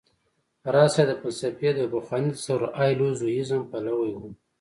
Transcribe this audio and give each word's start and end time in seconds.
راز 0.73 0.89
صيب 0.95 1.07
د 1.09 1.11
فلسفې 1.21 1.69
د 1.73 1.77
يو 1.83 1.91
پخواني 1.95 2.31
تصور 2.37 2.61
هايلو 2.77 3.17
زوييزم 3.19 3.61
پلوی 3.71 4.11
و 4.15 4.19